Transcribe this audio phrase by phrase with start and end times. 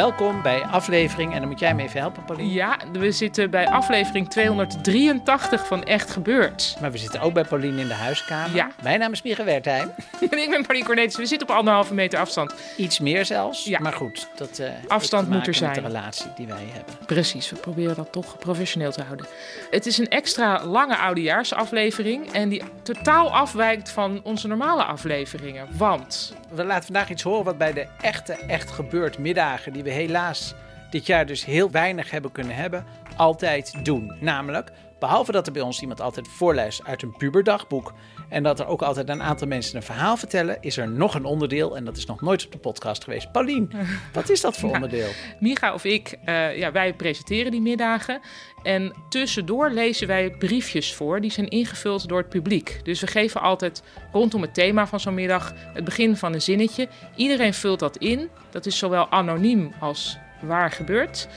[0.00, 2.52] Welkom bij aflevering, en dan moet jij me even helpen, Pauline.
[2.52, 6.76] Ja, we zitten bij aflevering 283 van Echt Gebeurd.
[6.80, 8.56] Maar we zitten ook bij Pauline in de huiskamer.
[8.56, 8.70] Ja.
[8.82, 9.90] Mijn naam is Mieke Wertheim.
[10.30, 11.16] En ik ben Pauline Cornelis.
[11.16, 12.54] We zitten op anderhalve meter afstand.
[12.76, 13.64] Iets meer zelfs.
[13.64, 13.78] Ja.
[13.78, 15.74] Maar goed, dat heeft Afstand moet er zijn.
[15.74, 16.94] de relatie die wij hebben.
[17.06, 19.26] Precies, we proberen dat toch professioneel te houden.
[19.70, 25.66] Het is een extra lange oudejaarsaflevering en die totaal afwijkt van onze normale afleveringen.
[25.76, 29.89] Want We laten vandaag iets horen wat bij de echte, echt gebeurd middagen, die we
[29.90, 30.54] helaas
[30.90, 32.84] dit jaar dus heel weinig hebben kunnen hebben,
[33.16, 34.12] altijd doen.
[34.20, 37.92] Namelijk, behalve dat er bij ons iemand altijd voorleest uit een puberdagboek
[38.28, 41.24] en dat er ook altijd een aantal mensen een verhaal vertellen, is er nog een
[41.24, 43.32] onderdeel en dat is nog nooit op de podcast geweest.
[43.32, 43.72] Paulien,
[44.12, 45.08] wat is dat voor onderdeel?
[45.40, 48.20] Micha of ik, eh, ja, wij presenteren die middagen.
[48.62, 51.20] En tussendoor lezen wij briefjes voor.
[51.20, 52.80] Die zijn ingevuld door het publiek.
[52.82, 56.88] Dus we geven altijd rondom het thema van zo'n middag het begin van een zinnetje.
[57.16, 58.28] Iedereen vult dat in.
[58.50, 61.28] Dat is zowel anoniem als waar gebeurt.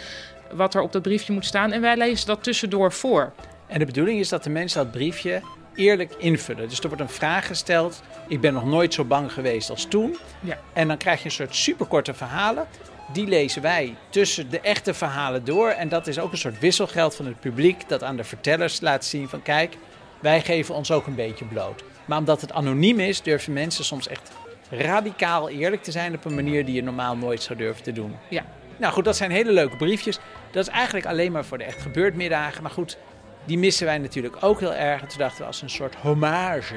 [0.53, 1.71] Wat er op dat briefje moet staan.
[1.71, 3.33] En wij lezen dat tussendoor voor.
[3.67, 5.41] En de bedoeling is dat de mensen dat briefje
[5.75, 6.69] eerlijk invullen.
[6.69, 8.01] Dus er wordt een vraag gesteld.
[8.27, 10.17] Ik ben nog nooit zo bang geweest als toen.
[10.39, 10.57] Ja.
[10.73, 12.67] En dan krijg je een soort superkorte verhalen.
[13.13, 15.69] Die lezen wij tussen de echte verhalen door.
[15.69, 17.89] En dat is ook een soort wisselgeld van het publiek.
[17.89, 19.77] Dat aan de vertellers laat zien van kijk,
[20.19, 21.83] wij geven ons ook een beetje bloot.
[22.05, 24.31] Maar omdat het anoniem is, durven mensen soms echt
[24.69, 26.15] radicaal eerlijk te zijn.
[26.15, 28.15] Op een manier die je normaal nooit zou durven te doen.
[28.29, 28.45] Ja.
[28.77, 30.19] Nou goed, dat zijn hele leuke briefjes.
[30.51, 32.61] Dat is eigenlijk alleen maar voor de echt gebeurd middagen.
[32.61, 32.97] Maar goed,
[33.45, 35.01] die missen wij natuurlijk ook heel erg.
[35.01, 36.75] En toen dachten we als een soort hommage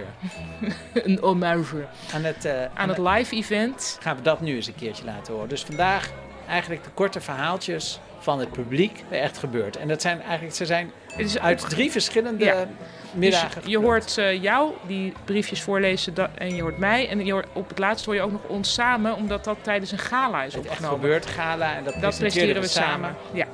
[0.92, 1.84] Een hommage.
[2.14, 3.98] aan het, eh, Aan het live event.
[4.02, 5.48] gaan we dat nu eens een keertje laten horen.
[5.48, 6.10] Dus vandaag
[6.48, 9.76] eigenlijk de korte verhaaltjes van het publiek bij echt gebeurd.
[9.76, 12.66] En dat zijn eigenlijk, ze zijn Het is uit drie verschillende Ja.
[13.12, 13.60] middagen.
[13.62, 17.08] Dus je hoort eh, jou die briefjes voorlezen en je hoort mij.
[17.08, 19.92] En je hoort, op het laatst hoor je ook nog ons samen, omdat dat tijdens
[19.92, 21.00] een gala is het echt opgenomen.
[21.00, 23.16] gebeurd gala en dat, Dat presenteren presteren we samen.
[23.32, 23.46] Ja.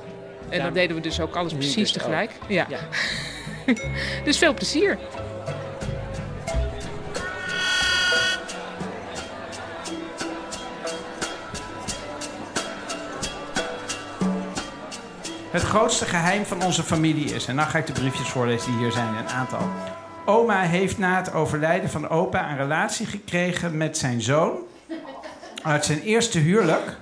[0.53, 2.31] En dat deden we dus ook alles precies dus tegelijk.
[2.47, 2.65] Ja.
[2.69, 2.79] Ja.
[4.23, 4.97] Dus veel plezier.
[15.51, 18.79] Het grootste geheim van onze familie is, en dan ga ik de briefjes voorlezen die
[18.79, 19.69] hier zijn, een aantal.
[20.25, 24.59] Oma heeft na het overlijden van opa een relatie gekregen met zijn zoon
[25.63, 26.97] uit zijn eerste huwelijk.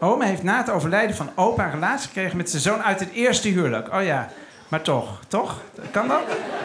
[0.00, 3.10] Oma heeft na het overlijden van opa een relatie gekregen met zijn zoon uit het
[3.12, 3.94] eerste huwelijk.
[3.94, 4.28] Oh ja,
[4.68, 5.60] maar toch, toch?
[5.90, 6.20] Kan dat?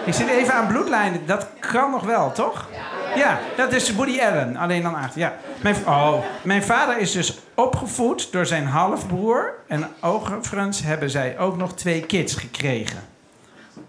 [0.05, 1.25] Ik zit even aan bloedlijnen.
[1.25, 2.67] Dat kan nog wel, toch?
[3.15, 4.55] Ja, dat is Woody Allen.
[4.55, 5.19] Alleen dan achter.
[5.19, 5.33] Ja.
[5.61, 6.13] Mijn, oh,
[6.43, 9.53] mijn vader is dus opgevoed door zijn halfbroer.
[9.67, 12.99] En overigens hebben zij ook nog twee kids gekregen.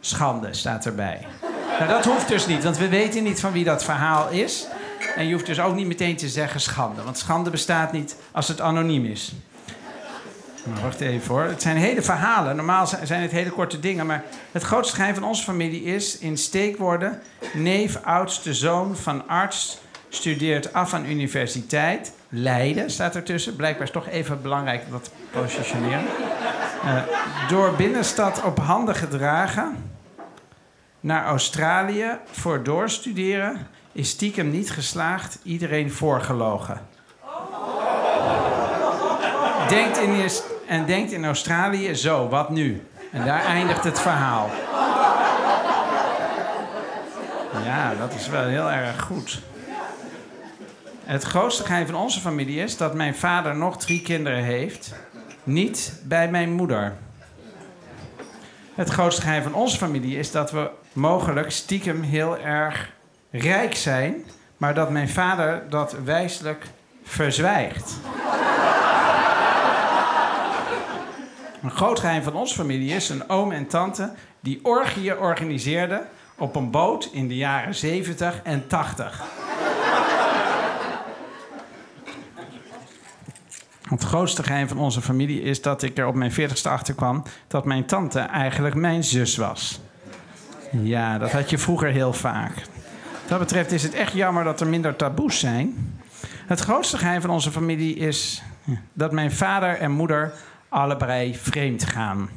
[0.01, 1.27] Schande staat erbij.
[1.79, 4.67] Nou, dat hoeft dus niet, want we weten niet van wie dat verhaal is.
[5.17, 7.03] En je hoeft dus ook niet meteen te zeggen schande.
[7.03, 9.33] Want schande bestaat niet als het anoniem is.
[10.65, 11.43] Nou, wacht even hoor.
[11.43, 12.57] Het zijn hele verhalen.
[12.57, 14.07] Normaal zijn het hele korte dingen.
[14.07, 17.23] Maar het grootste geheim van onze familie is in steekwoorden...
[17.55, 19.79] neef oudste zoon van arts
[20.09, 22.13] studeert af aan universiteit.
[22.29, 23.57] Leiden staat ertussen.
[23.57, 26.05] Blijkbaar is toch even belangrijk dat te positioneren.
[26.85, 27.03] Eh,
[27.49, 29.91] door binnenstad op handen gedragen...
[31.01, 33.67] naar Australië voor doorstuderen...
[33.97, 36.81] is stiekem niet geslaagd, iedereen voorgelogen
[39.69, 40.31] denkt in,
[40.67, 42.83] en denkt in Australië, zo, wat nu?
[43.13, 44.51] En daar eindigt het verhaal.
[47.65, 49.41] Ja, dat is wel heel erg goed.
[51.05, 54.95] Het grootste geheim van onze familie is dat mijn vader nog drie kinderen heeft.
[55.45, 56.97] Niet bij mijn moeder.
[58.75, 62.91] Het grootste geheim van onze familie is dat we mogelijk stiekem heel erg
[63.41, 64.25] rijk zijn,
[64.57, 66.67] maar dat mijn vader dat wijselijk
[67.05, 67.97] verzwijgt.
[71.63, 76.07] een groot geheim van onze familie is een oom en tante die orgieën organiseerden
[76.39, 79.25] op een boot in de jaren 70 en 80.
[83.89, 87.23] Het grootste geheim van onze familie is dat ik er op mijn 40ste achter kwam
[87.49, 89.81] dat mijn tante eigenlijk mijn zus was.
[90.71, 92.53] Ja, dat had je vroeger heel vaak.
[93.29, 95.95] Dat betreft is het echt jammer dat er minder taboes zijn.
[96.47, 98.43] Het grootste geheim van onze familie is
[98.93, 100.33] dat mijn vader en moeder
[100.69, 102.29] allebei vreemd gaan.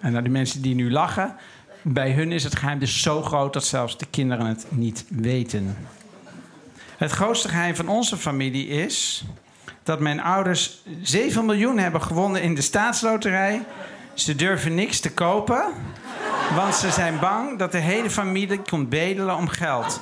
[0.00, 1.36] En naar die mensen die nu lachen,
[1.82, 5.76] bij hun is het geheim dus zo groot dat zelfs de kinderen het niet weten.
[6.96, 9.24] Het grootste geheim van onze familie is
[9.82, 13.62] dat mijn ouders 7 miljoen hebben gewonnen in de staatsloterij.
[14.14, 15.64] Ze durven niks te kopen,
[16.54, 20.00] want ze zijn bang dat de hele familie komt bedelen om geld.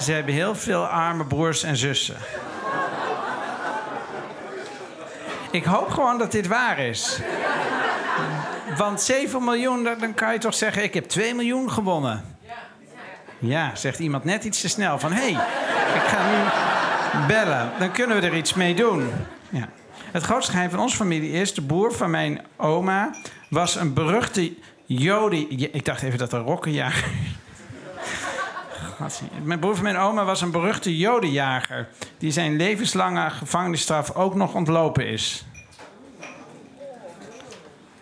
[0.00, 2.16] Ze hebben heel veel arme broers en zussen.
[5.50, 7.20] Ik hoop gewoon dat dit waar is.
[8.76, 12.24] Want 7 miljoen, dan kan je toch zeggen: ik heb 2 miljoen gewonnen.
[13.38, 15.44] Ja, zegt iemand net iets te snel van: hé, hey,
[15.94, 17.72] ik ga nu bellen.
[17.78, 19.10] Dan kunnen we er iets mee doen.
[19.48, 19.68] Ja.
[20.12, 23.14] Het grootste geheim van onze familie is: de boer van mijn oma
[23.48, 24.52] was een beruchte
[24.98, 25.46] Jodi.
[25.48, 27.08] Ik dacht even dat een rokkenjager.
[29.42, 31.88] Mijn broer van mijn oma was een beruchte jodenjager...
[32.18, 35.44] die zijn levenslange gevangenisstraf ook nog ontlopen is.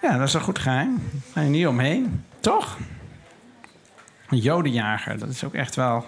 [0.02, 1.10] Ja, dat is een goed geheim.
[1.32, 2.24] Ga je niet omheen.
[2.40, 2.76] Toch?
[4.28, 6.04] Een jodenjager, dat is ook echt wel...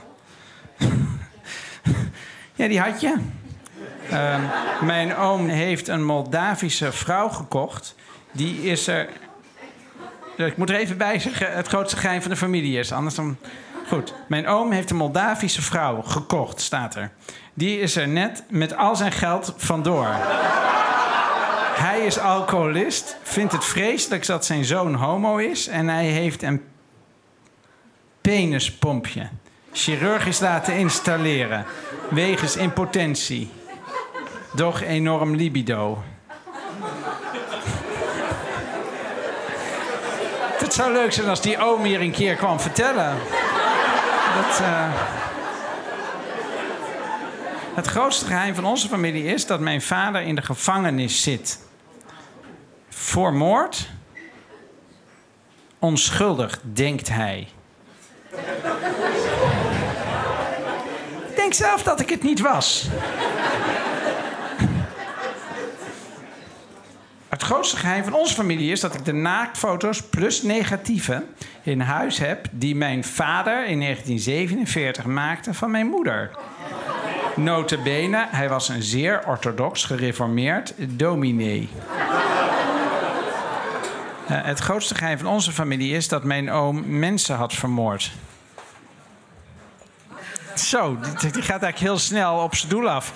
[2.55, 3.17] ja, die had je.
[4.11, 4.39] Uh,
[4.83, 7.95] mijn oom heeft een Moldavische vrouw gekocht.
[8.33, 9.09] Die is er...
[10.47, 12.93] Ik moet er even bij zeggen, het grootste geheim van de familie is.
[12.93, 13.37] Anders dan...
[13.89, 14.15] Goed.
[14.29, 17.11] Mijn oom heeft een Moldavische vrouw gekocht, staat er.
[17.55, 20.07] Die is er net met al zijn geld vandoor.
[21.75, 25.69] hij is alcoholist, vindt het vreselijk dat zijn zoon homo is...
[25.69, 26.63] en hij heeft een
[28.21, 29.29] penispompje
[29.73, 31.65] chirurgisch laten installeren...
[32.11, 33.51] wegens impotentie.
[34.55, 36.03] Doch enorm libido.
[40.61, 43.17] Het zou leuk zijn als die oom hier een keer kwam vertellen.
[44.35, 44.93] Dat, uh...
[47.75, 51.59] Het grootste geheim van onze familie is dat mijn vader in de gevangenis zit.
[52.89, 53.89] Voor moord.
[55.79, 57.49] Onschuldig, denkt hij.
[61.29, 62.89] Ik denk zelf dat ik het niet was.
[67.41, 71.25] Het grootste geheim van onze familie is dat ik de naaktfoto's plus negatieve
[71.63, 76.31] in huis heb die mijn vader in 1947 maakte van mijn moeder.
[77.37, 81.69] Notabene, hij was een zeer orthodox gereformeerd dominee.
[84.31, 88.13] Uh, het grootste geheim van onze familie is dat mijn oom mensen had vermoord.
[90.69, 93.13] Zo, die, gaat eigenlijk heel snel op zijn doel af.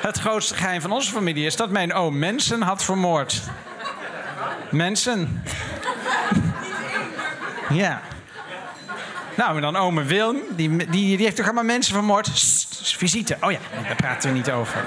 [0.00, 3.42] Het grootste geheim van onze familie is dat mijn oom mensen had vermoord.
[4.70, 5.42] Mensen.
[7.68, 8.00] ja.
[9.36, 12.30] Nou, en dan ome Wilm, die, die, die heeft toch allemaal mensen vermoord?
[12.96, 13.36] Visite.
[13.40, 14.84] Oh ja, daar praten we niet over.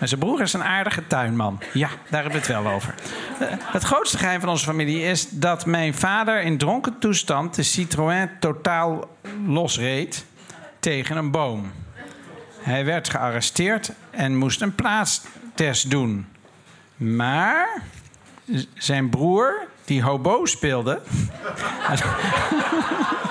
[0.00, 1.60] Maar zijn broer is een aardige tuinman.
[1.72, 2.94] Ja, daar hebben we het wel over.
[3.38, 7.62] Eh, het grootste geheim van onze familie is dat mijn vader in dronken toestand de
[7.62, 9.16] Citroën totaal
[9.46, 10.24] losreed
[10.78, 11.72] tegen een boom.
[12.58, 16.26] Hij werd gearresteerd en moest een plaatstest doen.
[16.96, 17.82] Maar
[18.74, 21.00] zijn broer, die hobo speelde.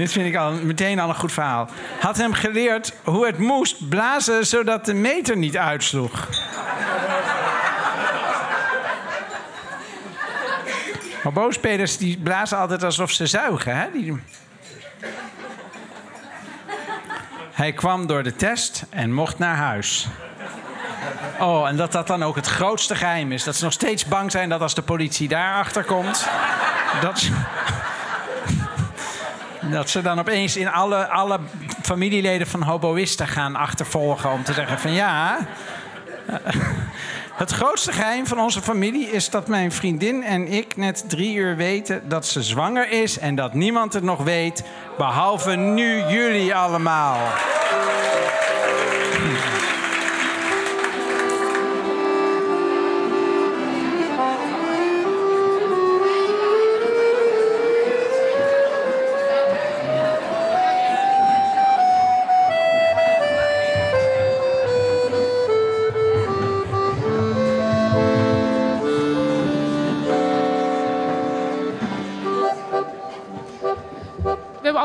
[0.00, 1.68] Dit vind ik al meteen al een goed verhaal.
[2.00, 6.28] Had hem geleerd hoe het moest blazen zodat de meter niet uitsloeg.
[11.22, 13.76] Hobo-spelers die blazen altijd alsof ze zuigen.
[13.76, 13.86] Hè?
[13.92, 14.20] Die...
[17.52, 20.08] Hij kwam door de test en mocht naar huis.
[21.38, 23.44] Oh, en dat dat dan ook het grootste geheim is.
[23.44, 26.28] Dat ze nog steeds bang zijn dat als de politie daarachter komt...
[27.00, 27.32] dat ze,
[29.70, 31.38] dat ze dan opeens in alle, alle
[31.82, 34.30] familieleden van hoboïsten gaan achtervolgen...
[34.30, 35.38] om te zeggen van ja...
[37.40, 41.56] Het grootste geheim van onze familie is dat mijn vriendin en ik net drie uur
[41.56, 44.64] weten dat ze zwanger is en dat niemand het nog weet,
[44.96, 47.18] behalve nu jullie allemaal.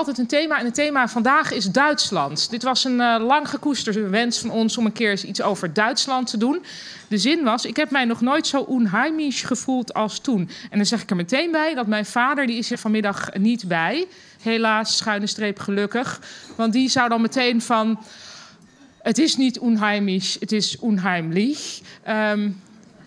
[0.07, 0.59] Altijd een thema.
[0.59, 2.49] En het thema vandaag is Duitsland.
[2.49, 6.29] Dit was een uh, lang gekoesterde wens van ons om een keer iets over Duitsland
[6.29, 6.63] te doen.
[7.07, 10.49] De zin was, ik heb mij nog nooit zo onheimisch gevoeld als toen.
[10.69, 13.67] En dan zeg ik er meteen bij dat mijn vader, die is er vanmiddag niet
[13.67, 14.07] bij.
[14.41, 16.21] Helaas, schuine streep gelukkig.
[16.55, 17.99] Want die zou dan meteen van...
[19.01, 21.81] Het is niet onheimisch, het is onheimlich.
[22.09, 22.61] Um,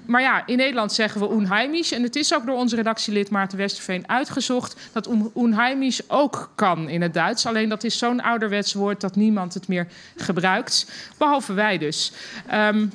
[0.08, 1.92] maar ja, in Nederland zeggen we onheimisch.
[1.92, 4.76] En het is ook door onze redactielid Maarten Westerveen uitgezocht...
[4.92, 7.46] dat onheimisch ook kan in het Duits.
[7.46, 9.86] Alleen dat is zo'n ouderwets woord dat niemand het meer
[10.16, 10.86] gebruikt.
[11.18, 12.12] Behalve wij dus.
[12.52, 12.92] Um,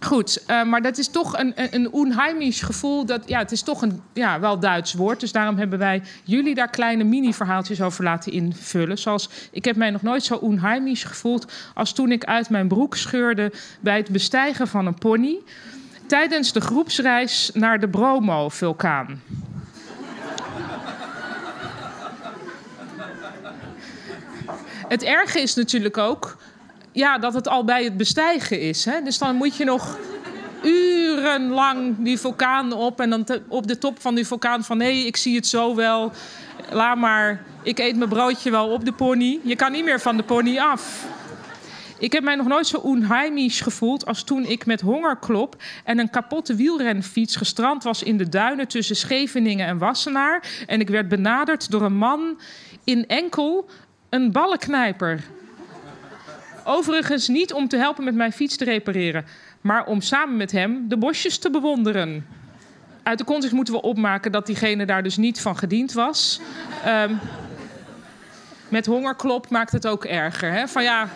[0.00, 3.04] Goed, uh, maar dat is toch een, een, een onheimisch gevoel.
[3.04, 5.20] Dat, ja, het is toch een ja, wel Duits woord.
[5.20, 8.98] Dus daarom hebben wij jullie daar kleine mini-verhaaltjes over laten invullen.
[8.98, 11.52] Zoals, ik heb mij nog nooit zo onheimisch gevoeld...
[11.74, 15.38] als toen ik uit mijn broek scheurde bij het bestijgen van een pony
[16.10, 19.22] tijdens de groepsreis naar de Bromo-vulkaan.
[24.88, 26.36] Het erge is natuurlijk ook
[26.92, 28.84] ja, dat het al bij het bestijgen is.
[28.84, 29.02] Hè?
[29.02, 29.98] Dus dan moet je nog
[30.62, 35.16] urenlang die vulkaan op en dan op de top van die vulkaan van nee, ik
[35.16, 36.12] zie het zo wel.
[36.70, 39.40] Laat maar, ik eet mijn broodje wel op de pony.
[39.42, 41.06] Je kan niet meer van de pony af.
[42.00, 46.10] Ik heb mij nog nooit zo onheimisch gevoeld als toen ik met hongerklop en een
[46.10, 50.64] kapotte wielrenfiets gestrand was in de duinen tussen Scheveningen en Wassenaar.
[50.66, 52.40] En ik werd benaderd door een man
[52.84, 53.68] in enkel
[54.08, 55.22] een ballenknijper.
[56.64, 59.24] Overigens niet om te helpen met mijn fiets te repareren,
[59.60, 62.26] maar om samen met hem de bosjes te bewonderen.
[63.02, 66.40] Uit de context moeten we opmaken dat diegene daar dus niet van gediend was.
[66.86, 67.18] Um,
[68.68, 70.52] met hongerklop maakt het ook erger.
[70.52, 70.68] Hè?
[70.68, 71.08] Van ja,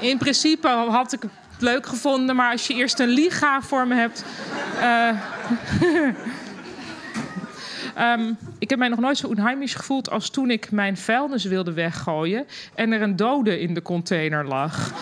[0.00, 3.94] in principe had ik het leuk gevonden, maar als je eerst een liga voor me
[3.94, 4.24] hebt.
[4.80, 5.08] Uh,
[8.12, 11.72] um, ik heb mij nog nooit zo onheimisch gevoeld als toen ik mijn vuilnis wilde
[11.72, 14.90] weggooien en er een dode in de container lag.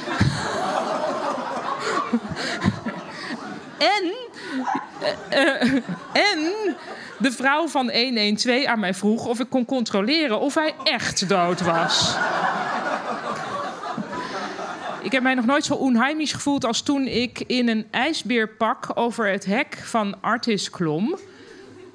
[3.95, 4.15] en.
[5.31, 5.73] Uh, uh,
[6.13, 6.75] en
[7.19, 11.61] de vrouw van 112 aan mij vroeg of ik kon controleren of hij echt dood
[11.61, 12.17] was.
[15.09, 19.31] Ik heb mij nog nooit zo onheimisch gevoeld als toen ik in een ijsbeerpak over
[19.31, 21.19] het hek van Artis klom,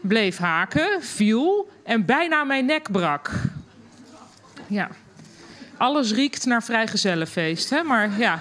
[0.02, 3.32] bleef haken, viel en bijna mijn nek brak.
[4.68, 4.90] Ja.
[5.78, 7.84] Alles riekt naar vrijgezellenfeest, hè?
[7.84, 8.40] Maar ja.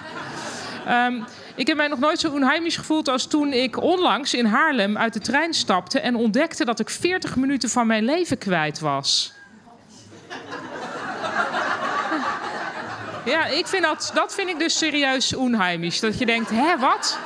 [1.07, 1.23] Um,
[1.55, 5.13] ik heb mij nog nooit zo onheimisch gevoeld als toen ik onlangs in Haarlem uit
[5.13, 9.33] de trein stapte en ontdekte dat ik 40 minuten van mijn leven kwijt was.
[13.25, 15.99] Ja, ik vind dat, dat vind ik dus serieus onheimisch.
[15.99, 17.17] Dat je denkt, hè, wat?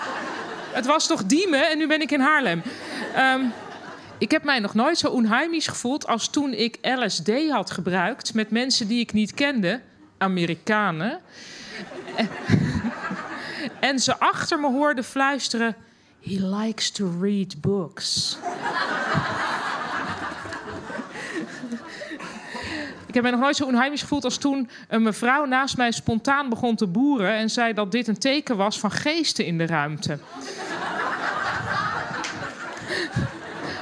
[0.71, 2.61] Het was toch Diemen en nu ben ik in Haarlem.
[3.17, 3.53] Um,
[4.17, 8.51] ik heb mij nog nooit zo onheimisch gevoeld als toen ik LSD had gebruikt met
[8.51, 9.81] mensen die ik niet kende,
[10.17, 11.19] Amerikanen.
[13.79, 15.75] en ze achter me hoorden fluisteren:
[16.21, 18.37] He likes to read books.
[23.07, 26.49] Ik heb mij nog nooit zo onheimisch gevoeld als toen een mevrouw naast mij spontaan
[26.49, 30.17] begon te boeren en zei dat dit een teken was van geesten in de ruimte.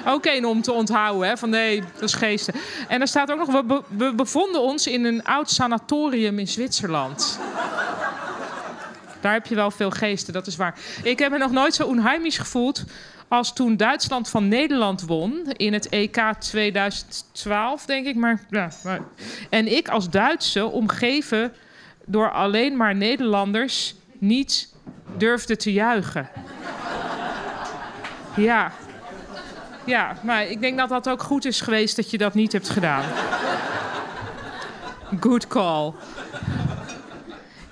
[0.07, 2.53] Ook één om te onthouden, hè, van nee, dat is geesten.
[2.87, 7.39] En er staat ook nog, we, we bevonden ons in een oud sanatorium in Zwitserland.
[9.21, 10.79] Daar heb je wel veel geesten, dat is waar.
[11.03, 12.83] Ik heb me nog nooit zo onheimisch gevoeld
[13.27, 18.15] als toen Duitsland van Nederland won in het EK 2012, denk ik.
[18.15, 18.69] Maar, ja.
[19.49, 21.53] En ik als Duitse, omgeven
[22.05, 24.73] door alleen maar Nederlanders, niet
[25.17, 26.29] durfde te juichen.
[28.35, 28.71] Ja.
[29.85, 32.69] Ja, maar ik denk dat dat ook goed is geweest dat je dat niet hebt
[32.69, 33.03] gedaan.
[35.19, 35.93] Good call.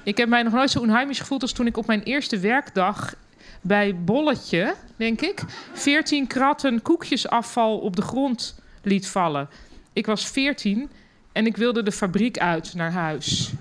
[0.03, 3.13] Ik heb mij nog nooit zo onheimisch gevoeld als toen ik op mijn eerste werkdag
[3.63, 5.43] bij Bolletje, denk ik,
[5.73, 9.49] 14 kratten koekjesafval op de grond liet vallen.
[9.93, 10.89] Ik was 14
[11.31, 13.51] en ik wilde de fabriek uit naar huis.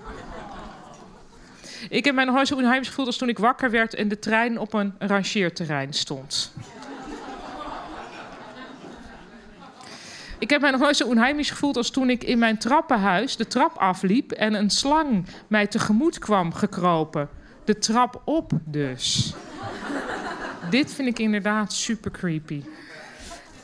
[1.89, 4.19] Ik heb mij nog nooit zo onheimisch gevoeld als toen ik wakker werd en de
[4.19, 6.53] trein op een rangeerterrein stond.
[10.39, 13.47] Ik heb mij nog nooit zo onheimisch gevoeld als toen ik in mijn trappenhuis de
[13.47, 17.29] trap afliep en een slang mij tegemoet kwam gekropen.
[17.65, 19.33] De trap op dus.
[20.73, 22.63] Dit vind ik inderdaad super creepy.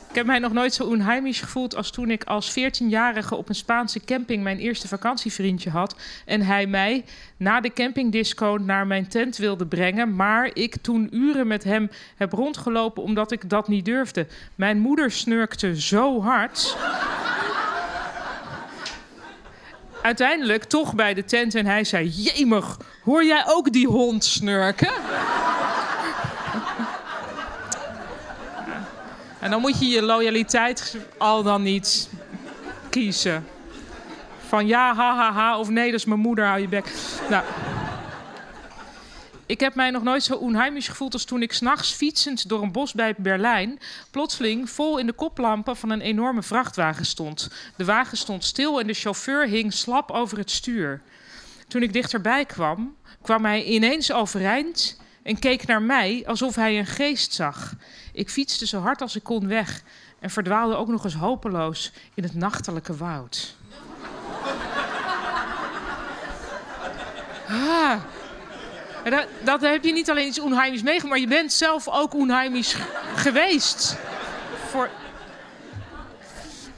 [0.08, 3.54] Ik heb mij nog nooit zo onheimisch gevoeld als toen ik als 14-jarige op een
[3.54, 5.96] Spaanse camping mijn eerste vakantievriendje had.
[6.24, 7.04] En hij mij
[7.36, 10.16] na de campingdisco naar mijn tent wilde brengen.
[10.16, 14.26] Maar ik toen uren met hem heb rondgelopen omdat ik dat niet durfde.
[14.54, 16.76] Mijn moeder snurkte zo hard.
[20.02, 24.92] uiteindelijk toch bij de tent en hij zei: Jemig, hoor jij ook die hond snurken?
[29.40, 32.10] En dan moet je je loyaliteit al dan niet
[32.90, 33.46] kiezen.
[34.46, 36.92] Van ja, ha, ha, ha, of nee, dat is mijn moeder, hou je bek.
[37.30, 37.44] Nou.
[39.46, 42.72] Ik heb mij nog nooit zo onheimisch gevoeld als toen ik s'nachts fietsend door een
[42.72, 43.78] bos bij Berlijn
[44.10, 47.50] plotseling vol in de koplampen van een enorme vrachtwagen stond.
[47.76, 51.02] De wagen stond stil en de chauffeur hing slap over het stuur.
[51.68, 56.86] Toen ik dichterbij kwam, kwam hij ineens overeind en keek naar mij alsof hij een
[56.86, 57.74] geest zag.
[58.12, 59.82] Ik fietste zo hard als ik kon weg
[60.18, 63.56] en verdwaalde ook nog eens hopeloos in het nachtelijke woud.
[67.52, 68.00] Ah.
[69.04, 72.76] Dat, dat heb je niet alleen iets onheimisch meegemaakt, maar je bent zelf ook onheimisch
[73.14, 73.96] geweest.
[74.68, 74.88] Voor...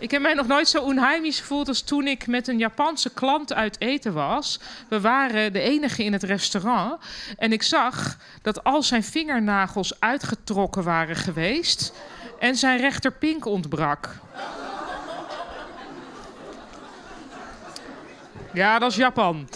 [0.02, 3.52] Ik heb mij nog nooit zo onheimisch gevoeld als toen ik met een Japanse klant
[3.52, 4.60] uit eten was.
[4.88, 7.00] We waren de enige in het restaurant.
[7.38, 11.92] En ik zag dat al zijn vingernagels uitgetrokken waren geweest.
[12.38, 14.08] En zijn rechterpink ontbrak.
[18.52, 19.48] Ja, dat is Japan.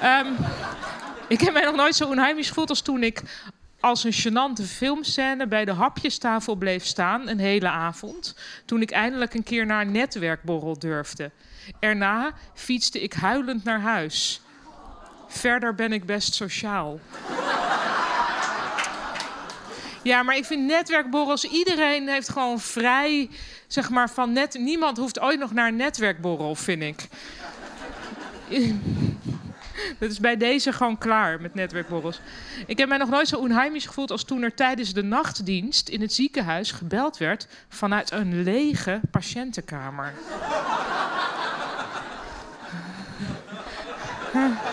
[0.00, 0.26] Ehm,
[1.28, 3.22] ik heb mij nog nooit zo onheimisch gevoeld als toen ik
[3.82, 8.34] als een gênante filmscène bij de hapjestafel bleef staan een hele avond.
[8.64, 11.30] Toen ik eindelijk een keer naar een netwerkborrel durfde.
[11.80, 14.40] Erna fietste ik huilend naar huis.
[15.28, 17.00] Verder ben ik best sociaal.
[20.02, 23.30] Ja, maar ik vind netwerkborrels, iedereen heeft gewoon vrij,
[23.66, 24.58] zeg maar, van net.
[24.58, 27.08] Niemand hoeft ooit nog naar een netwerkborrel, vind ik.
[29.98, 32.20] Dat is bij deze gewoon klaar met netwerkborrels.
[32.66, 36.00] Ik heb mij nog nooit zo onheimisch gevoeld als toen er tijdens de nachtdienst in
[36.00, 40.12] het ziekenhuis gebeld werd vanuit een lege patiëntenkamer.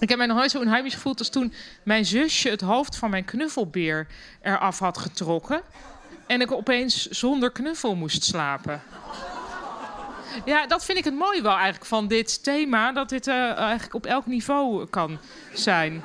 [0.00, 1.52] Ik heb mij nog nooit zo onheimisch gevoeld als toen
[1.82, 4.06] mijn zusje het hoofd van mijn knuffelbeer
[4.42, 5.60] eraf had getrokken.
[6.26, 8.82] En ik opeens zonder knuffel moest slapen.
[10.44, 12.92] Ja, dat vind ik het mooie wel eigenlijk van dit thema.
[12.92, 15.18] Dat dit eh, eigenlijk op elk niveau kan
[15.52, 16.04] zijn.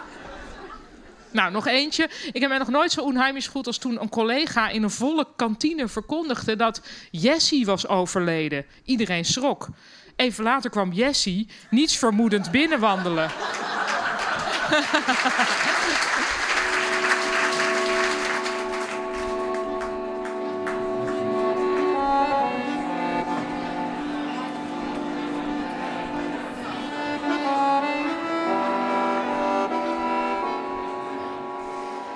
[1.31, 2.09] Nou, nog eentje.
[2.31, 5.27] Ik heb mij nog nooit zo onheimisch gevoeld als toen een collega in een volle
[5.35, 8.65] kantine verkondigde dat Jessie was overleden.
[8.85, 9.67] Iedereen schrok.
[10.15, 13.29] Even later kwam Jessie niets vermoedend binnenwandelen.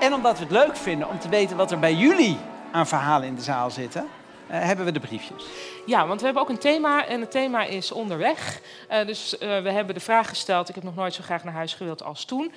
[0.08, 2.38] En omdat we het leuk vinden om te weten wat er bij jullie
[2.72, 4.08] aan verhalen in de zaal zitten,
[4.48, 5.46] eh, hebben we de briefjes.
[5.86, 8.62] Ja, want we hebben ook een thema en het thema is onderweg.
[8.88, 11.54] Eh, dus eh, we hebben de vraag gesteld: ik heb nog nooit zo graag naar
[11.54, 12.52] huis gewild als toen.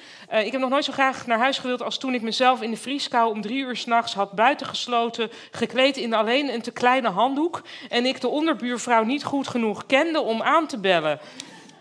[0.45, 2.77] Ik heb nog nooit zo graag naar huis gewild als toen ik mezelf in de
[2.77, 7.63] vrieskou om drie uur s'nachts had buitengesloten, gekleed in alleen een te kleine handdoek.
[7.89, 11.21] En ik de onderbuurvrouw niet goed genoeg kende om aan te bellen.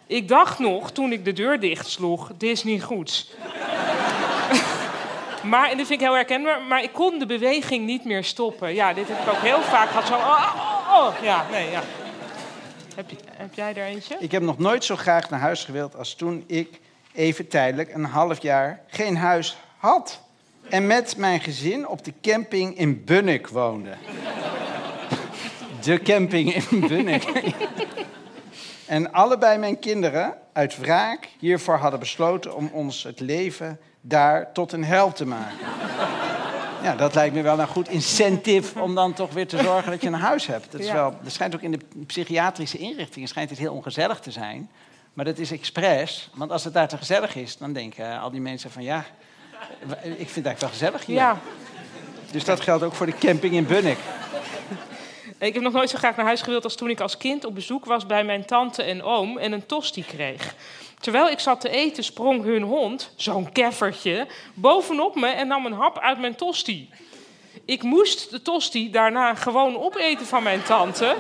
[0.08, 3.28] Ik dacht nog toen ik de deur dichtsloeg: dit is niet goed.
[5.44, 8.74] Maar, en dit vind ik heel herkenbaar, maar ik kon de beweging niet meer stoppen.
[8.74, 10.08] Ja, dit heb ik ook heel vaak gehad.
[10.08, 11.24] Zo, oh, oh, oh.
[11.24, 11.82] Ja, nee, ja.
[12.96, 14.16] Heb, heb jij er eentje?
[14.20, 16.80] Ik heb nog nooit zo graag naar huis gewild als toen ik
[17.14, 20.22] even tijdelijk een half jaar geen huis had.
[20.70, 23.94] En met mijn gezin op de camping in Bunnik woonde.
[25.82, 27.24] De camping in Bunnik.
[28.86, 34.72] En allebei mijn kinderen uit wraak hiervoor hadden besloten om ons het leven daar tot
[34.72, 35.58] een hel te maken.
[36.84, 40.02] Ja, dat lijkt me wel een goed incentive om dan toch weer te zorgen dat
[40.02, 40.72] je een huis hebt.
[40.72, 44.32] Dat is wel, er schijnt ook in de psychiatrische inrichtingen schijnt het heel ongezellig te
[44.32, 44.70] zijn.
[45.14, 46.30] Maar dat is expres.
[46.34, 49.06] Want als het daar te gezellig is, dan denken al die mensen van ja,
[50.04, 51.16] ik vind het eigenlijk wel gezellig hier.
[51.16, 51.38] Ja.
[52.32, 53.98] Dus dat geldt ook voor de camping in Bunnik.
[55.38, 57.56] Ik heb nog nooit zo graag naar huis gewild als toen ik als kind op
[57.56, 60.56] bezoek was bij mijn tante en oom en een tosti kreeg.
[61.00, 65.74] Terwijl ik zat te eten, sprong hun hond, zo'n keffertje, bovenop me en nam een
[65.74, 66.90] hap uit mijn tosti.
[67.66, 71.16] Ik moest de tosti daarna gewoon opeten van mijn tante.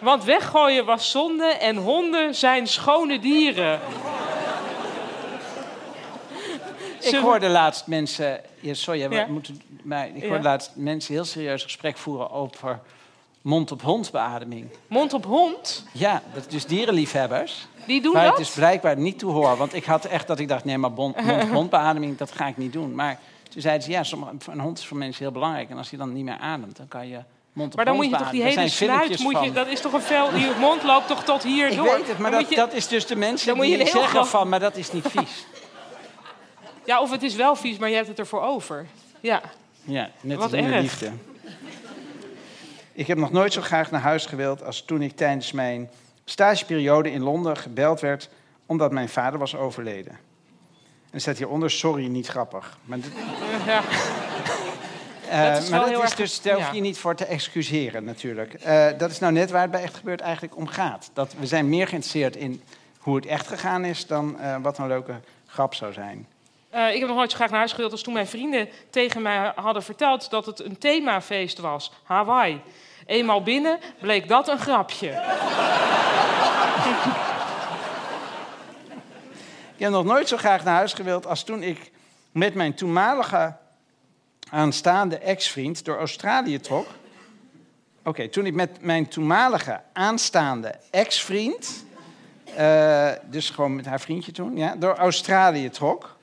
[0.00, 3.80] Want weggooien was zonde en honden zijn schone dieren.
[7.00, 8.40] Ik hoorde laatst mensen.
[8.60, 9.26] Ja, sorry, we Ja.
[9.26, 10.28] moeten, maar ik Ja.
[10.28, 12.80] hoorde laatst mensen heel serieus gesprek voeren over
[13.48, 14.66] mond-op-hond beademing.
[14.86, 17.66] Mond op hond, Ja, dat dus dierenliefhebbers.
[17.86, 18.30] die doen dat?
[18.30, 19.56] het is blijkbaar niet toe hoor.
[19.56, 22.56] Want ik had echt dat ik dacht, nee, maar bon- mond-op-hond beademing, dat ga ik
[22.56, 22.94] niet doen.
[22.94, 23.18] Maar
[23.50, 24.02] toen zeiden ze, ja,
[24.46, 25.70] een hond is voor mensen heel belangrijk.
[25.70, 27.18] En als hij dan niet meer ademt, dan kan je
[27.52, 30.30] Maar dan moet je toch die hele filmpjes moet je, dat is toch een vel,
[30.32, 31.84] die mond loopt toch tot hier Ik door.
[31.96, 34.48] weet het, maar dat, je- dat is dus de mensen je die zeggen van...
[34.48, 35.46] maar dat is niet vies.
[36.84, 38.86] Ja, of het is wel vies, maar je hebt het ervoor over.
[39.20, 39.40] Ja.
[39.84, 41.10] Ja, net Wat als in de liefde.
[42.98, 45.90] Ik heb nog nooit zo graag naar huis gewild als toen ik tijdens mijn
[46.24, 48.28] stageperiode in Londen gebeld werd
[48.66, 50.12] omdat mijn vader was overleden.
[50.12, 50.18] En
[51.10, 52.78] er staat hieronder, sorry, niet grappig.
[52.84, 53.12] Maar, dit-
[53.66, 53.82] ja.
[55.30, 56.72] eh, Dat is maar wel dat heel is erg- dus, daar hoef ja.
[56.72, 58.54] je niet voor te excuseren natuurlijk.
[58.54, 61.10] Eh, dat is nou net waar het bij Echt Gebeurd eigenlijk om gaat.
[61.12, 62.62] Dat we zijn meer geïnteresseerd in
[62.98, 66.26] hoe het echt gegaan is dan eh, wat een leuke grap zou zijn.
[66.70, 69.52] Ik heb nog nooit zo graag naar huis gewild als toen mijn vrienden tegen mij
[69.54, 71.92] hadden verteld dat het een themafeest was.
[72.02, 72.60] Hawaii.
[73.08, 75.08] Eenmaal binnen bleek dat een grapje.
[79.74, 81.90] Ik heb nog nooit zo graag naar huis gewild als toen ik
[82.32, 83.56] met mijn toenmalige
[84.50, 86.86] aanstaande ex-vriend door Australië trok.
[88.04, 91.84] Oké, toen ik met mijn toenmalige aanstaande ex-vriend,
[92.54, 96.16] eh, dus gewoon met haar vriendje toen, ja, door Australië trok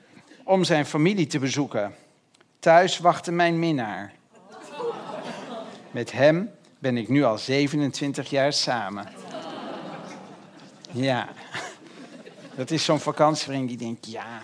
[0.44, 1.94] om zijn familie te bezoeken.
[2.58, 4.12] Thuis wachtte mijn minnaar.
[5.90, 6.54] Met hem
[6.86, 9.08] ben ik nu al 27 jaar samen.
[10.90, 11.28] Ja.
[12.56, 14.42] Dat is zo'n vakantievriend die denkt, ja,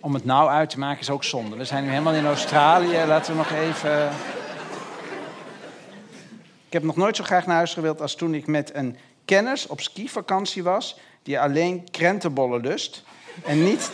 [0.00, 1.56] om het nou uit te maken is ook zonde.
[1.56, 4.08] We zijn nu helemaal in Australië, laten we nog even...
[6.66, 9.66] Ik heb nog nooit zo graag naar huis gewild als toen ik met een kennis
[9.66, 10.98] op skivakantie was...
[11.22, 13.02] die alleen krentenbollen lust
[13.44, 13.90] en niet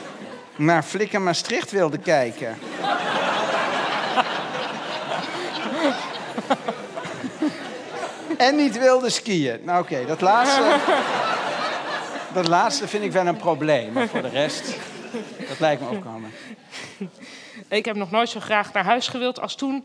[0.57, 2.57] naar Flikker Maastricht wilde kijken.
[8.49, 9.61] en niet wilde skiën.
[9.64, 10.77] Nou oké, dat laatste...
[12.33, 14.77] Dat laatste vind ik wel een probleem, maar voor de rest,
[15.49, 16.31] dat lijkt me opkomen.
[17.68, 19.85] Ik heb nog nooit zo graag naar huis gewild als toen.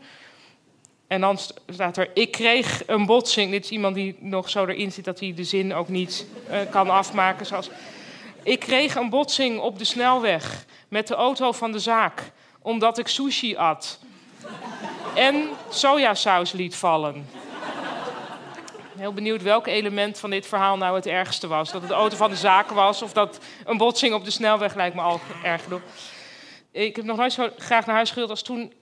[1.06, 3.50] En dan st- staat er, ik kreeg een botsing.
[3.50, 6.58] Dit is iemand die nog zo erin zit dat hij de zin ook niet eh,
[6.70, 7.46] kan afmaken.
[7.46, 7.70] Zoals,
[8.42, 12.30] ik kreeg een botsing op de snelweg met de auto van de zaak.
[12.62, 13.98] Omdat ik sushi at.
[15.14, 17.26] En sojasaus liet vallen.
[19.00, 21.72] Heel benieuwd welk element van dit verhaal nou het ergste was.
[21.72, 24.94] Dat het auto van de zaak was of dat een botsing op de snelweg lijkt
[24.94, 25.80] me al erg genoeg.
[26.72, 28.72] Ik heb nog nooit zo graag naar huis gewild als toen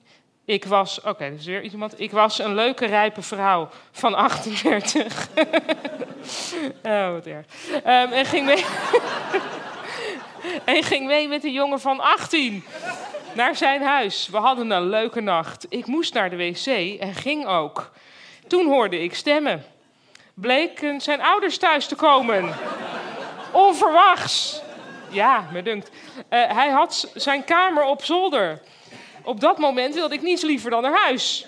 [0.44, 1.00] ik was...
[1.00, 2.00] Oké, er is weer iemand.
[2.00, 5.28] Ik was een leuke, rijpe vrouw van 38.
[6.82, 7.46] oh, wat erg.
[7.84, 8.64] Ehm, en, ging mee...
[10.74, 12.64] en ging mee met een jongen van 18
[13.34, 14.28] naar zijn huis.
[14.28, 15.66] We hadden een leuke nacht.
[15.68, 16.66] Ik moest naar de wc
[17.00, 17.90] en ging ook.
[18.46, 19.64] Toen hoorde ik stemmen.
[20.40, 22.54] Bleken zijn ouders thuis te komen.
[23.52, 24.60] Onverwachts.
[25.08, 25.90] Ja, me dunkt.
[26.28, 28.60] Eh, hij had zijn kamer op zolder.
[29.22, 31.46] Op dat moment wilde ik niets liever dan naar huis.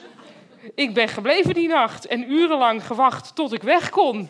[0.75, 4.29] Ik ben gebleven die nacht en urenlang gewacht tot ik weg kon.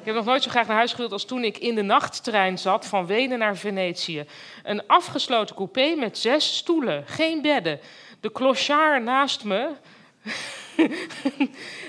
[0.00, 2.58] Ik heb nog nooit zo graag naar huis gewild als toen ik in de nachttrein
[2.58, 4.24] zat van Wenen naar Venetië.
[4.62, 7.80] Een afgesloten coupé met zes stoelen, geen bedden.
[8.20, 9.70] De clochard naast me.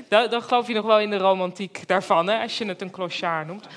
[0.29, 3.47] dan, geloof je nog wel in de romantiek daarvan, hè, als je het een clochard
[3.47, 3.67] noemt.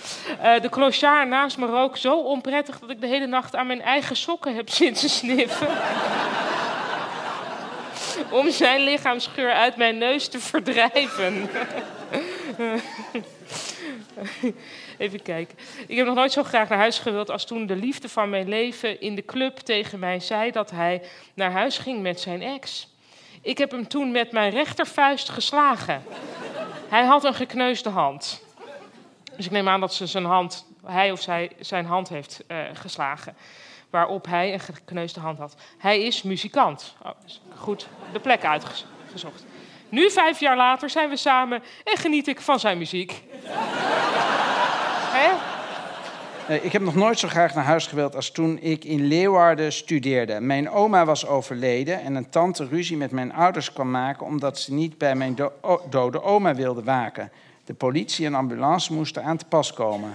[0.40, 3.82] Eh, de clochard naast me rook zo onprettig dat ik de hele nacht aan mijn
[3.82, 5.68] eigen sokken heb zitten sniffen.
[8.30, 11.50] Om zijn lichaamsgeur uit mijn neus te verdrijven.
[14.98, 15.58] Even kijken.
[15.86, 18.48] Ik heb nog nooit zo graag naar huis gewild als toen de liefde van mijn
[18.48, 21.02] leven in de club tegen mij zei dat hij
[21.34, 22.93] naar huis ging met zijn ex.
[23.44, 26.02] Ik heb hem toen met mijn rechtervuist geslagen.
[26.88, 28.42] Hij had een gekneusde hand.
[29.36, 32.58] Dus ik neem aan dat ze zijn hand, hij of zij zijn hand heeft eh,
[32.72, 33.36] geslagen.
[33.90, 35.56] Waarop hij een gekneusde hand had.
[35.78, 36.94] Hij is muzikant.
[37.02, 39.44] Oh, dus goed de plek uitgezocht.
[39.88, 43.22] Nu, vijf jaar later, zijn we samen en geniet ik van zijn muziek.
[45.16, 45.53] Hè?
[46.48, 49.72] Eh, Ik heb nog nooit zo graag naar huis gewild als toen ik in Leeuwarden
[49.72, 50.40] studeerde.
[50.40, 54.72] Mijn oma was overleden en een tante ruzie met mijn ouders kwam maken omdat ze
[54.72, 55.36] niet bij mijn
[55.90, 57.30] dode oma wilde waken.
[57.64, 60.14] De politie en ambulance moesten aan te pas komen.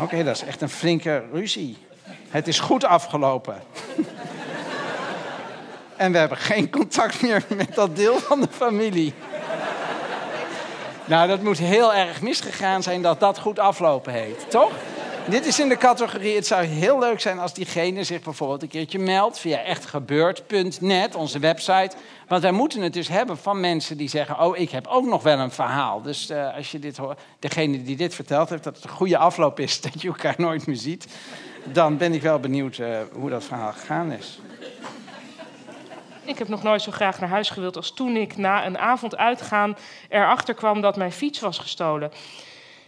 [0.00, 1.76] Oké, dat is echt een flinke ruzie.
[2.28, 3.56] Het is goed afgelopen.
[5.96, 9.14] en we hebben geen contact meer met dat deel van de familie.
[11.08, 14.72] Nou, dat moet heel erg misgegaan zijn dat dat goed aflopen heet, toch?
[15.28, 18.68] Dit is in de categorie, het zou heel leuk zijn als diegene zich bijvoorbeeld een
[18.68, 21.90] keertje meldt via echtgebeurd.net, onze website.
[22.26, 25.22] Want wij moeten het dus hebben van mensen die zeggen, oh, ik heb ook nog
[25.22, 26.02] wel een verhaal.
[26.02, 29.18] Dus eh, als je dit hoort, degene die dit verteld heeft, dat het een goede
[29.18, 31.06] afloop is, dat je elkaar nooit meer ziet,
[31.64, 34.40] dan ben ik wel benieuwd eh, hoe dat verhaal gegaan is.
[36.28, 39.16] Ik heb nog nooit zo graag naar huis gewild als toen ik na een avond
[39.16, 39.76] uitgaan
[40.08, 42.12] erachter kwam dat mijn fiets was gestolen.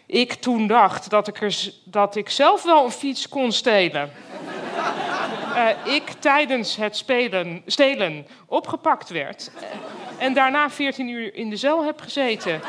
[0.06, 4.10] Ik toen dacht dat ik, dat ik zelf wel een fiets kon stelen.
[5.54, 9.50] Eh, ik tijdens het spelen, stelen opgepakt werd.
[9.60, 12.60] eh, en daarna 14 uur in de cel heb gezeten.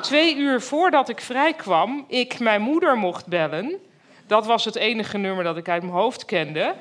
[0.00, 3.78] Twee uur voordat ik vrijkwam, ik mijn moeder mocht bellen.
[4.26, 6.74] Dat was het enige nummer dat ik uit mijn hoofd kende.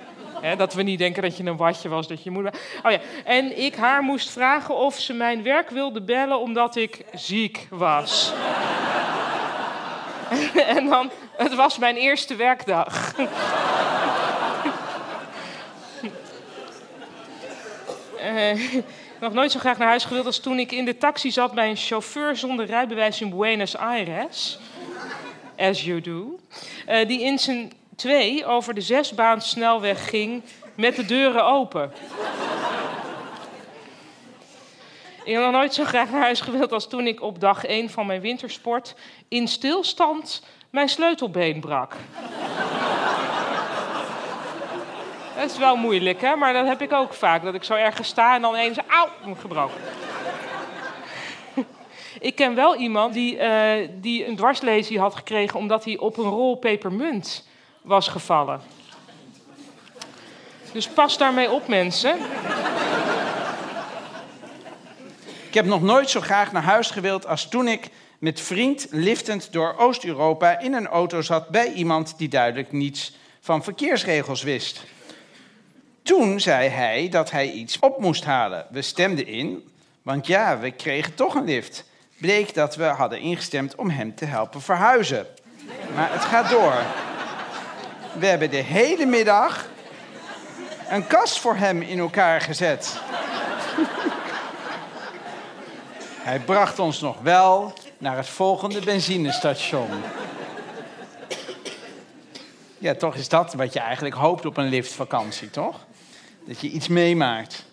[0.57, 2.53] Dat we niet denken dat je een watje was, dat je moeder...
[2.83, 2.99] Oh ja.
[3.23, 8.33] En ik haar moest vragen of ze mijn werk wilde bellen omdat ik ziek was.
[10.75, 13.13] en dan, het was mijn eerste werkdag.
[18.21, 18.59] Eh,
[19.19, 21.69] nog nooit zo graag naar huis gewild als toen ik in de taxi zat bij
[21.69, 24.59] een chauffeur zonder rijbewijs in Buenos Aires.
[25.57, 26.39] As you do.
[26.85, 30.43] Eh, die in zijn twee over de zesbaan snelweg ging
[30.75, 31.91] met de deuren open.
[35.23, 37.89] Ik heb nog nooit zo graag naar huis gewild als toen ik op dag 1
[37.89, 38.95] van mijn wintersport
[39.27, 41.95] in stilstand mijn sleutelbeen brak.
[45.35, 46.35] Dat is wel moeilijk, hè?
[46.35, 47.43] maar dat heb ik ook vaak.
[47.43, 49.81] Dat ik zo ergens sta en dan eens, auw, gebroken.
[52.29, 55.59] ik ken wel iemand die, eh, die een dwarslesie had gekregen...
[55.59, 57.49] omdat hij op een rol pepermunt
[57.81, 58.61] was gevallen.
[60.71, 62.15] Dus pas daarmee op, mensen.
[65.47, 67.89] Ik heb nog nooit zo graag naar huis gewild als toen ik
[68.19, 73.63] met vriend liftend door Oost-Europa in een auto zat bij iemand die duidelijk niets van
[73.63, 74.83] verkeersregels wist.
[76.03, 78.65] Toen zei hij dat hij iets op moest halen.
[78.69, 79.69] We stemden in,
[80.01, 81.89] want ja, we kregen toch een lift.
[82.17, 85.27] Bleek dat we hadden ingestemd om hem te helpen verhuizen.
[85.95, 86.83] Maar het gaat door.
[88.19, 89.69] We hebben de hele middag
[90.89, 92.99] een kast voor hem in elkaar gezet.
[96.21, 99.89] Hij bracht ons nog wel naar het volgende benzinestation.
[102.77, 105.85] Ja, toch is dat wat je eigenlijk hoopt op een liftvakantie, toch?
[106.45, 107.65] Dat je iets meemaakt.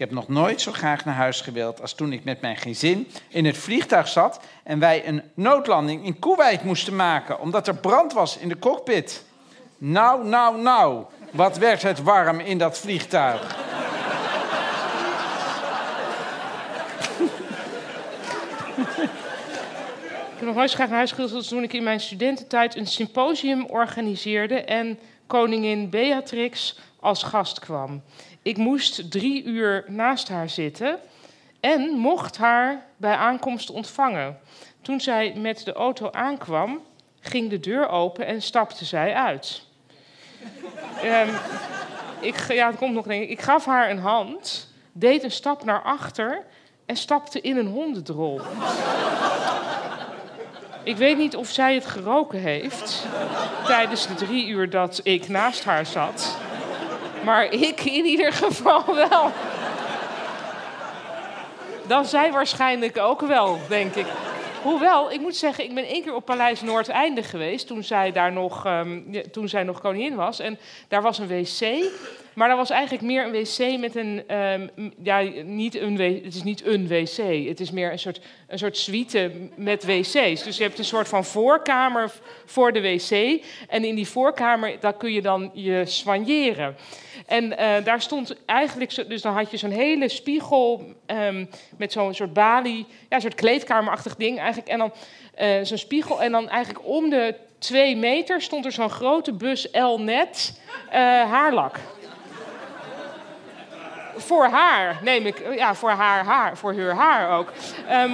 [0.00, 3.08] Ik heb nog nooit zo graag naar huis gewild als toen ik met mijn gezin
[3.28, 8.12] in het vliegtuig zat en wij een noodlanding in Kuwait moesten maken omdat er brand
[8.12, 9.24] was in de cockpit.
[9.78, 13.56] Nou, nou, nou, wat werd het warm in dat vliegtuig.
[20.32, 22.86] Ik heb nog nooit graag naar huis gewild als toen ik in mijn studententijd een
[22.86, 28.02] symposium organiseerde en koningin Beatrix als gast kwam.
[28.42, 30.98] Ik moest drie uur naast haar zitten
[31.60, 34.38] en mocht haar bij aankomst ontvangen.
[34.82, 36.80] Toen zij met de auto aankwam,
[37.20, 39.62] ging de deur open en stapte zij uit.
[41.02, 41.28] Ehm,
[42.20, 43.06] ik, ja, het komt nog.
[43.06, 46.44] Ik gaf haar een hand, deed een stap naar achter
[46.86, 48.40] en stapte in een hondendrol.
[50.82, 53.06] Ik weet niet of zij het geroken heeft
[53.66, 56.36] tijdens de drie uur dat ik naast haar zat.
[57.24, 59.32] Maar ik in ieder geval wel.
[61.86, 64.06] Dan zij waarschijnlijk ook wel, denk ik.
[64.62, 67.66] Hoewel, ik moet zeggen, ik ben één keer op Paleis Noordeinde geweest...
[67.66, 70.38] toen zij daar nog, ja, toen zij nog koningin was.
[70.38, 71.90] En daar was een wc...
[72.34, 74.22] Maar dat was eigenlijk meer een wc met een.
[74.26, 74.68] ehm,
[75.02, 77.48] ja, niet een wc, het is niet een wc.
[77.48, 80.42] Het is meer een soort, een soort suite met wc's.
[80.42, 82.12] Dus je hebt een soort van voorkamer
[82.46, 83.44] voor de wc.
[83.68, 86.76] En in die voorkamer daar kun je dan je soigneren.
[87.26, 89.08] En eh, daar stond eigenlijk.
[89.08, 91.44] Dus dan had je zo'n hele spiegel ehm,
[91.76, 92.86] met zo'n soort balie.
[93.08, 94.68] Ja, een soort kleedkamerachtig ding eigenlijk.
[94.68, 94.92] En dan
[95.34, 96.22] eh, zo'n spiegel.
[96.22, 100.98] En dan eigenlijk om de twee meter stond er zo'n grote bus L-net eh,
[101.30, 101.78] haarlak
[104.20, 105.42] voor haar, neem ik.
[105.54, 107.52] Ja, voor haar haar, voor haar haar ook.
[107.88, 108.12] Ehm,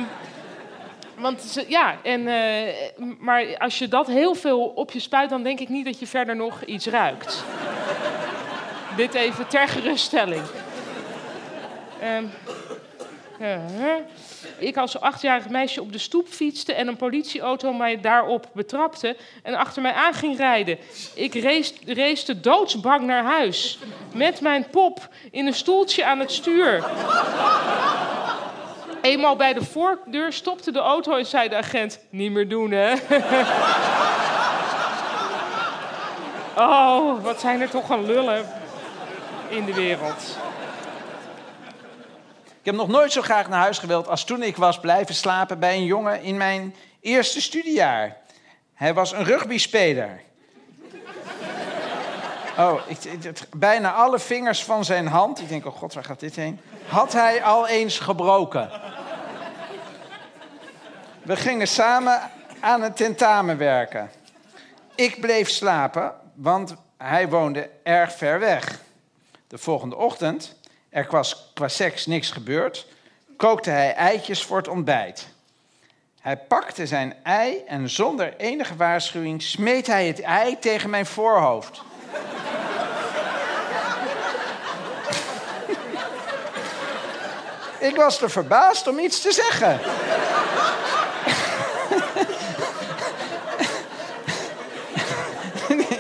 [1.19, 2.75] want ja, en, eh,
[3.19, 6.07] maar als je dat heel veel op je spuit, dan denk ik niet dat je
[6.07, 7.45] verder nog iets ruikt.
[8.97, 10.43] Dit even ter geruststelling.
[11.99, 12.23] Hè.
[14.59, 19.55] Ik als achtjarig meisje op de stoep fietste en een politieauto mij daarop betrapte en
[19.55, 20.79] achter mij aan ging rijden.
[21.15, 23.79] Ik race, race doodsbang naar huis
[24.15, 26.85] met mijn pop in een stoeltje aan het stuur.
[29.01, 32.93] Eenmaal bij de voordeur stopte de auto en zei de agent: Niet meer doen, hè?
[36.57, 38.47] oh, wat zijn er toch een lullen
[39.49, 40.39] in de wereld.
[42.67, 45.59] Ik heb nog nooit zo graag naar huis gewild als toen ik was blijven slapen
[45.59, 48.17] bij een jongen in mijn eerste studiejaar.
[48.75, 50.21] Hij was een rugbyspeler.
[52.59, 52.81] Oh,
[53.57, 56.61] bijna alle vingers van zijn hand, ik denk, oh god, waar gaat dit heen?
[56.87, 58.71] Had hij al eens gebroken.
[61.23, 64.11] We gingen samen aan het tentamen werken.
[64.95, 68.81] Ik bleef slapen, want hij woonde erg ver weg.
[69.49, 70.57] De volgende ochtend,
[70.97, 72.87] er was qua seks niks gebeurd,
[73.37, 75.29] kookte hij eitjes voor het ontbijt.
[76.21, 81.83] Hij pakte zijn ei en zonder enige waarschuwing smeet hij het ei tegen mijn voorhoofd.
[87.79, 89.81] Ik was te verbaasd om iets te zeggen.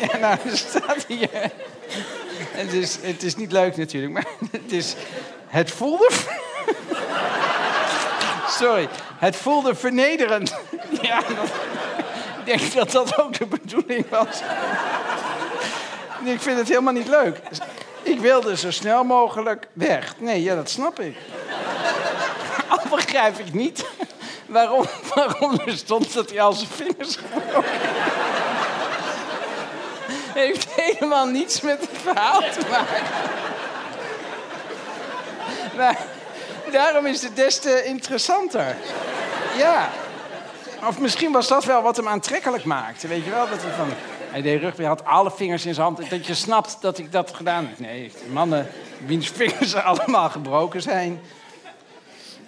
[0.11, 1.52] ja, nou, staat hier.
[2.57, 4.95] Het is, het is niet leuk natuurlijk, maar het is.
[5.47, 6.11] Het voelde.
[8.59, 8.88] Sorry,
[9.19, 10.55] het voelde vernederend.
[11.03, 11.47] Ja, dat,
[12.38, 14.40] ik denk dat dat ook de bedoeling was.
[16.25, 17.40] Ik vind het helemaal niet leuk.
[18.03, 20.14] Ik wilde zo snel mogelijk weg.
[20.19, 21.16] Nee, ja, dat snap ik.
[22.69, 23.85] Al begrijp ik niet
[24.47, 27.19] waarom, waarom er stond dat hij al zijn vingers
[30.37, 33.05] heeft helemaal niets met het verhaal te maken.
[35.77, 35.99] Maar
[36.72, 38.77] daarom is het des te interessanter.
[39.57, 39.90] Ja.
[40.87, 43.09] Of misschien was dat wel wat hem aantrekkelijk maakte.
[43.09, 43.49] Weet je wel?
[43.49, 43.88] Dat hij van.
[44.31, 46.11] Hij deed rugby, had alle vingers in zijn hand.
[46.11, 47.79] Dat je snapt dat ik dat gedaan heb.
[47.79, 48.68] Nee, mannen
[49.07, 51.20] wiens vingers allemaal gebroken zijn.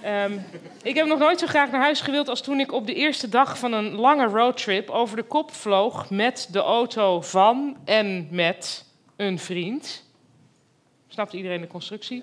[0.02, 0.38] Ehm,
[0.82, 3.28] ik heb nog nooit zo graag naar huis gewild als toen ik op de eerste
[3.28, 8.84] dag van een lange roadtrip over de kop vloog met de auto van en met
[9.16, 10.04] een vriend.
[11.08, 12.22] Snapt iedereen de constructie?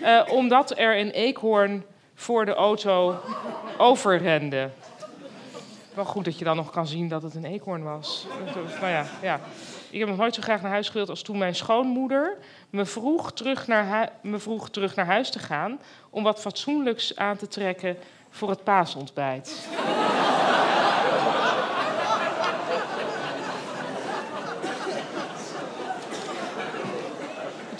[0.00, 3.20] Eh, omdat er een eekhoorn voor de auto
[3.78, 4.70] overrende.
[5.94, 8.26] Wel goed dat je dan nog kan zien dat het een eekhoorn was.
[8.80, 9.40] Nou ja, ja.
[9.90, 12.36] Ik heb nog nooit zo graag naar huis gewild als toen mijn schoonmoeder
[12.70, 15.80] me vroeg, terug naar me vroeg terug naar huis te gaan
[16.10, 17.96] om wat fatsoenlijks aan te trekken
[18.30, 19.68] voor het paasontbijt.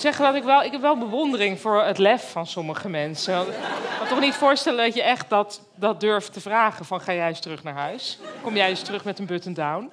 [0.05, 3.41] Zeggen dat ik wel, ik heb wel bewondering voor het lef van sommige mensen.
[3.41, 3.55] Ik
[3.99, 7.29] kan toch niet voorstellen dat je echt dat, dat durft te vragen van ga jij
[7.29, 8.19] eens terug naar huis?
[8.43, 9.91] Kom jij eens terug met een button-down?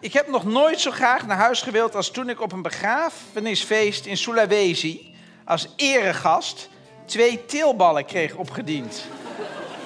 [0.00, 4.06] Ik heb nog nooit zo graag naar huis gewild als toen ik op een begrafenisfeest
[4.06, 5.14] in Sulawesi
[5.44, 6.68] als eregast
[7.04, 9.06] twee teelballen kreeg opgediend.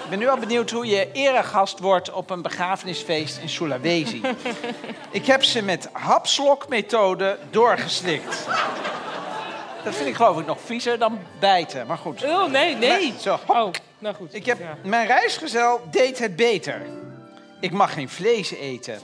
[0.08, 4.20] Ik ben nu al benieuwd hoe je eregast wordt op een begrafenisfeest in Sulawesi.
[5.10, 8.46] Ik heb ze met hapslokmethode doorgeslikt.
[9.84, 12.24] Dat vind ik geloof ik nog viezer dan bijten, maar goed.
[12.24, 13.14] Oh, nee, nee.
[13.20, 13.38] Zo.
[13.46, 14.34] Oh, nou goed.
[14.34, 14.76] Ik heb, Ja.
[14.82, 16.82] Mijn reisgezel deed het beter.
[17.60, 19.00] Ik mag geen vlees eten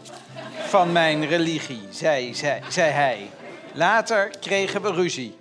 [0.67, 3.31] van mijn religie, zei, zei, zei hij.
[3.73, 5.37] Later kregen we ruzie.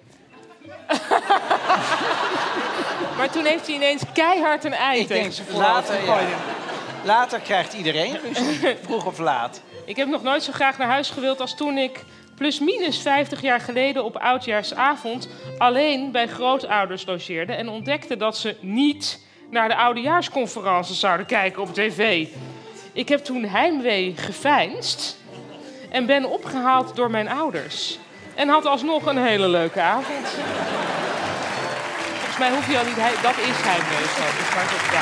[3.17, 6.37] Maar toen heeft hij ineens keihard een ei Ik tegen denk, voorhoofd later, ja.
[7.03, 9.61] later krijgt iedereen ruzie, vroeg of laat.
[9.85, 12.03] Ik heb nog nooit zo graag naar huis gewild als toen ik
[12.35, 18.55] plus minus 50 jaar geleden op oudjaarsavond alleen bij grootouders logeerde en ontdekte dat ze
[18.59, 22.27] niet naar de oudejaarsconferences zouden kijken op tv.
[22.93, 25.17] Ik heb toen heimwee geveinsd
[25.89, 27.97] en ben opgehaald door mijn ouders.
[28.35, 30.27] En had alsnog een hele leuke avond.
[32.33, 33.23] Volgens mij hoef je al niet...
[33.23, 34.23] Dat is heimwee zo.
[34.37, 35.01] Dus maar dat, ja.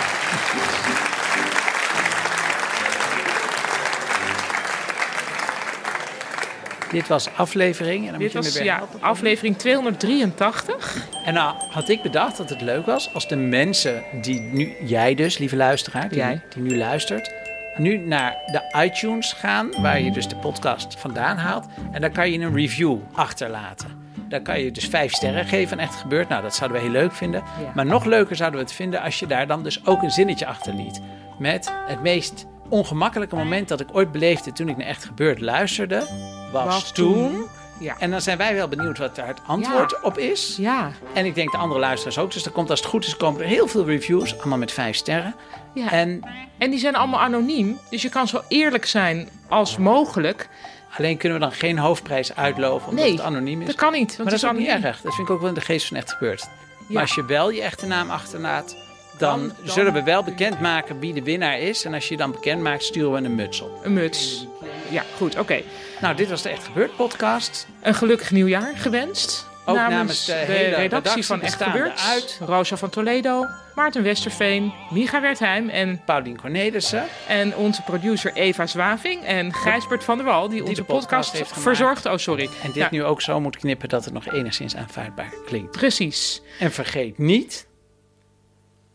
[6.91, 8.05] Dit was aflevering.
[8.05, 11.07] En dan Dit moet je was ja, aflevering 283.
[11.25, 15.15] En nou had ik bedacht dat het leuk was als de mensen die nu, jij
[15.15, 16.41] dus, lieve luisteraar, die, Jij.
[16.53, 17.33] die nu luistert,
[17.77, 21.65] nu naar de iTunes gaan, waar je dus de podcast vandaan haalt.
[21.91, 24.00] En daar kan je een review achterlaten.
[24.31, 26.29] Daar kan je dus vijf sterren geven en echt gebeurt.
[26.29, 27.43] Nou, dat zouden we heel leuk vinden.
[27.63, 27.71] Ja.
[27.75, 30.45] Maar nog leuker zouden we het vinden als je daar dan dus ook een zinnetje
[30.45, 31.01] achterliet.
[31.39, 36.07] Met het meest ongemakkelijke moment dat ik ooit beleefde toen ik naar Echt Gebeurd luisterde,
[36.51, 37.13] was, Was toen.
[37.13, 37.45] toen.
[37.79, 37.95] Ja.
[37.99, 40.55] En dan zijn wij wel benieuwd wat daar het antwoord op is.
[40.59, 40.91] Ja.
[41.13, 42.31] En ik denk de andere luisteraars ook.
[42.31, 44.39] Dus er komt als het goed is, komen er heel veel reviews.
[44.39, 45.35] Allemaal met vijf sterren.
[45.73, 45.91] ja.
[45.91, 46.21] En
[46.57, 47.79] En die zijn allemaal anoniem.
[47.89, 50.49] Dus je kan zo eerlijk zijn als mogelijk.
[50.97, 53.67] Alleen kunnen we dan geen hoofdprijs uitloven omdat Nee, het anoniem is.
[53.67, 54.07] Dat kan niet.
[54.07, 55.01] Want maar dat is ook niet erg.
[55.01, 56.41] Dat vind ik ook wel in de geest van echt gebeurd.
[56.41, 56.47] Ja.
[56.87, 58.75] Maar als je wel je echte naam achterlaat,
[59.17, 61.85] dan, Dan- dan- zullen we wel bekendmaken wie de winnaar is.
[61.85, 63.85] En als je je dan bekend maakt, sturen we een muts op.
[63.85, 64.47] Een muts.
[64.89, 65.37] Ja, goed.
[65.39, 65.61] Oké.
[66.01, 67.67] Nou, dit was de Echt Gebeurd podcast.
[67.81, 69.49] Een gelukkig nieuwjaar gewenst.
[69.71, 71.99] Ook namens, namens de de, hele redactie, van Echt Gebeurd.
[71.99, 73.45] uit- Rosa van Toledo,
[73.75, 77.05] Maarten Westerveen, Micha Wertheim en, Paulien Cornelissen.
[77.27, 81.53] en onze producer Eva Zwaving en Gijsbert van der Wal, die, onze de podcast podcast,
[81.61, 82.05] verzorgt.
[82.05, 82.43] Oh, sorry.
[82.63, 85.71] En dit Ja, nu ook zo moet knippen dat het nog enigszins aanvaardbaar klinkt.
[85.71, 86.41] Precies.
[86.59, 87.67] En vergeet niet,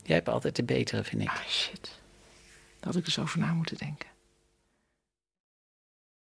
[0.03, 1.29] jij hebt altijd de betere, vind ik.
[1.29, 1.81] Ah, shit.
[2.81, 4.09] Daar had ik dus over na moeten denken.